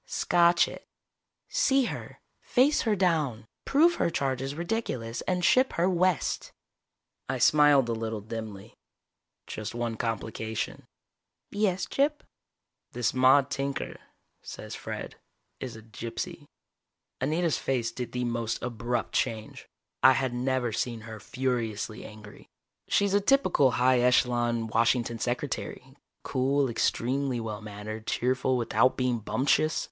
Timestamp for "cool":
26.23-26.71